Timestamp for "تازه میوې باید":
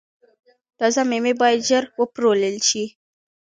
0.79-1.65